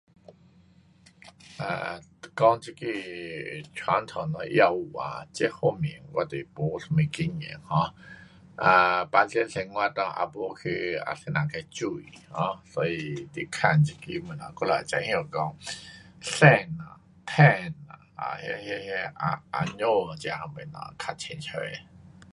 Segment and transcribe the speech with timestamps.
[1.59, 2.85] um 是讲这个
[3.75, 7.89] 传统的药物啊，这方面我就是没什么经验 um
[8.55, 15.55] 啊平常生活内也没去啊怎样去注意 um 所以你问这个东西，我们会知晓讲
[16.19, 16.95] 参呐，
[17.27, 21.57] 蛏呐，啊那那那红,红枣这样东西较清楚。